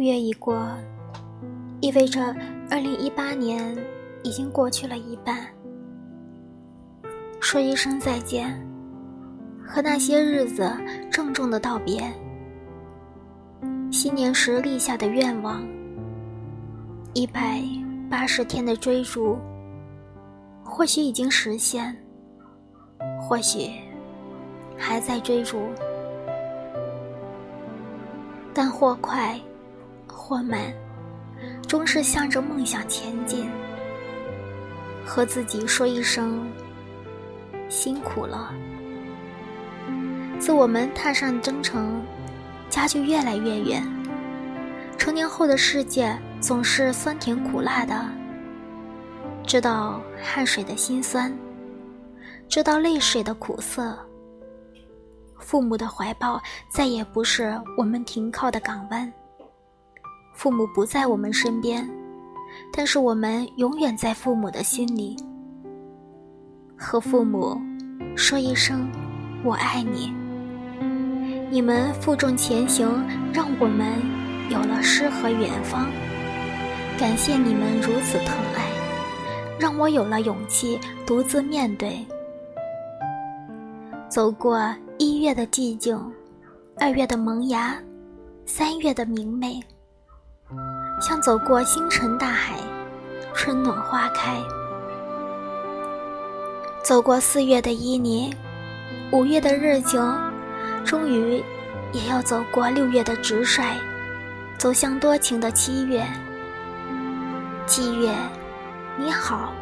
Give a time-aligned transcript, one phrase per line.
[0.00, 0.66] 月已过，
[1.80, 2.34] 意味着
[2.70, 3.76] 二零一八年
[4.22, 5.46] 已经过去了一半。
[7.40, 8.60] 说一声再见，
[9.66, 10.70] 和那些日子
[11.10, 12.02] 郑重的道别。
[13.90, 15.66] 新年时立下的愿望，
[17.12, 17.60] 一百
[18.08, 19.38] 八十天的追逐，
[20.62, 21.96] 或许已经实现，
[23.20, 23.70] 或许
[24.76, 25.62] 还在追逐。
[28.52, 29.40] 但或快，
[30.30, 30.72] 或慢，
[31.66, 33.50] 终是向着梦想前进。
[35.04, 36.48] 和自己说一声。
[37.68, 38.54] 辛苦了。
[40.38, 42.00] 自我们踏上征程，
[42.68, 43.82] 家就越来越远。
[44.96, 48.08] 成年后的世界总是酸甜苦辣的，
[49.44, 51.36] 知道汗水的辛酸，
[52.48, 53.98] 知道泪水的苦涩。
[55.40, 59.12] 父母的怀抱再也不是我们停靠的港湾。
[60.40, 61.86] 父母不在我们身边，
[62.72, 65.14] 但是我们永远在父母的心里。
[66.78, 67.60] 和父母
[68.16, 68.90] 说一声
[69.44, 70.10] “我爱你”。
[71.52, 72.88] 你们负重前行，
[73.34, 74.00] 让我们
[74.48, 75.88] 有了诗和远方。
[76.98, 78.64] 感谢你们如此疼爱，
[79.58, 82.02] 让我有了勇气独自面对。
[84.08, 86.02] 走过一月的寂静，
[86.78, 87.76] 二月的萌芽，
[88.46, 89.62] 三月的明媚，
[91.00, 92.56] 像走过星辰大海，
[93.34, 94.36] 春暖花开。
[96.82, 98.32] 走过四月的旖旎，
[99.12, 100.02] 五月的热情，
[100.84, 101.42] 终于
[101.92, 103.62] 也要走过六月的直率，
[104.58, 106.04] 走向多情的七月。
[107.66, 108.12] 七月，
[108.96, 109.52] 你好；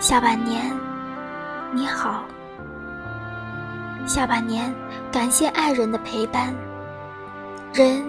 [0.00, 0.72] 下半年，
[1.72, 2.24] 你好。
[4.06, 4.74] 下半年，
[5.12, 6.52] 感谢爱人的陪伴。
[7.72, 8.02] 人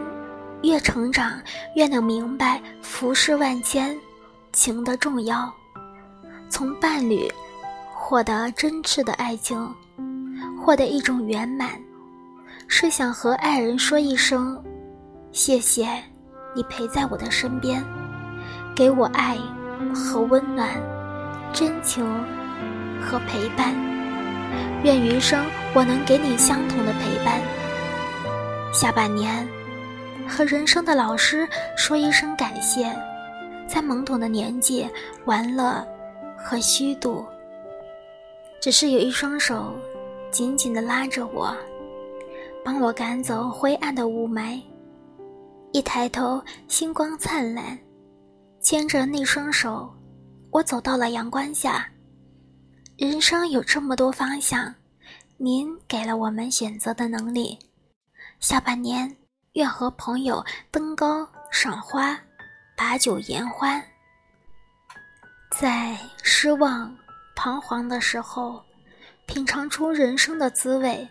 [0.64, 1.42] 越成长，
[1.76, 3.98] 越能明白浮世万千，
[4.54, 5.54] 情的重要。
[6.50, 7.32] 从伴侣。
[8.04, 9.74] 获得真挚的爱情，
[10.60, 11.80] 获得一种圆满，
[12.68, 14.62] 是想和爱人说一声
[15.32, 15.88] ：“谢谢，
[16.54, 17.82] 你陪在我的身边，
[18.76, 19.38] 给我爱
[19.96, 20.68] 和温暖，
[21.54, 22.04] 真情
[23.02, 23.74] 和陪伴。
[24.84, 27.40] 愿余生我能给你相同的陪伴。”
[28.74, 29.48] 下半年，
[30.28, 32.86] 和人生的老师说一声感谢，
[33.68, 34.90] 在懵懂的年纪，
[35.26, 35.86] 玩乐
[36.38, 37.26] 和虚度。
[38.60, 39.76] 只是有一双手，
[40.32, 41.56] 紧紧地拉着我，
[42.64, 44.62] 帮我赶走灰暗的雾霾。
[45.72, 47.78] 一抬头，星光灿烂，
[48.60, 49.90] 牵着那双手，
[50.52, 51.88] 我走到了阳光下。
[52.98, 54.74] 人生有这么多方向，
[55.38, 57.58] 您给了我们选择的能力。
[58.40, 59.16] 下半年，
[59.54, 62.18] 愿和朋友登高赏花，
[62.78, 63.84] 把酒言欢。
[65.60, 66.96] 在失望。
[67.34, 68.62] 彷徨的时候，
[69.26, 71.08] 品尝出人生的滋味。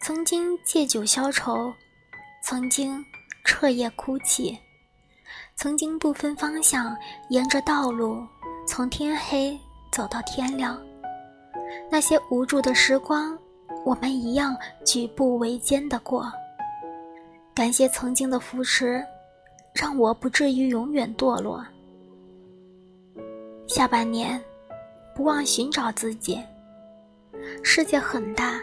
[0.00, 1.74] 曾经借酒消愁，
[2.44, 3.04] 曾经
[3.44, 4.56] 彻夜哭泣，
[5.56, 6.96] 曾经不分方向，
[7.30, 8.24] 沿着道路
[8.68, 9.58] 从天黑
[9.90, 10.80] 走到天亮。
[11.90, 13.36] 那些无助的时光，
[13.84, 14.56] 我们一样
[14.86, 16.30] 举步维艰的过。
[17.58, 19.04] 感谢曾经的扶持，
[19.74, 21.60] 让我不至于永远堕落。
[23.66, 24.40] 下半年。
[25.12, 26.40] 不忘寻找自己。
[27.64, 28.60] 世界很大，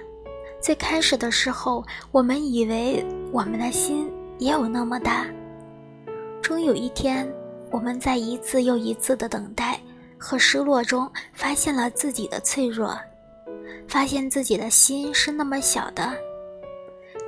[0.61, 5.27] 最开始的时候，我们以为我们的心也有那么大。
[6.41, 7.29] 终有一天，
[7.71, 9.77] 我们在一次又一次的等待
[10.17, 12.97] 和失落中，发现了自己的脆弱，
[13.89, 16.13] 发现自己的心是那么小的。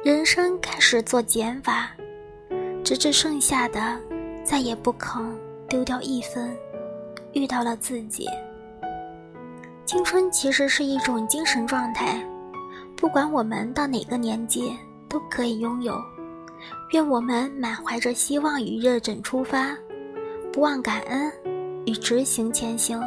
[0.08, 1.92] 人生开始做减法，
[2.82, 4.00] 直至剩下的
[4.42, 5.22] 再也不肯
[5.68, 6.56] 丢掉一分，
[7.34, 8.26] 遇到了自己。
[9.86, 12.26] 青春其实是一种精神状态，
[12.96, 14.74] 不管我们到哪个年纪
[15.10, 15.94] 都可以拥有。
[16.94, 19.76] 愿我们满怀着希望与热忱出发，
[20.54, 21.30] 不忘感恩
[21.86, 22.98] 与执行前行，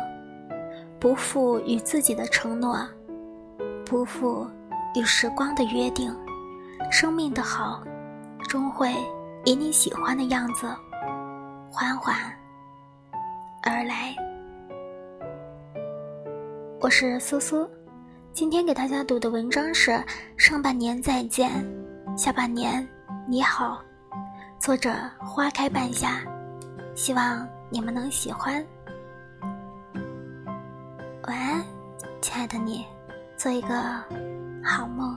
[0.98, 2.86] 不负与自己的承诺，
[3.86, 4.46] 不负
[4.94, 6.14] 与时光的约定。
[6.88, 7.82] 生命的好，
[8.48, 8.94] 终会
[9.44, 10.66] 以你喜欢的样子
[11.70, 12.16] 缓缓
[13.62, 14.14] 而来。
[16.80, 17.68] 我是苏苏，
[18.32, 19.90] 今天给大家读的文章是
[20.36, 21.50] 《上半年再见，
[22.16, 22.86] 下半年
[23.28, 23.82] 你好》，
[24.58, 26.22] 作者花开半夏，
[26.94, 28.64] 希望你们能喜欢。
[31.28, 31.64] 晚安，
[32.20, 32.86] 亲爱的你，
[33.36, 33.74] 做一个
[34.64, 35.16] 好梦。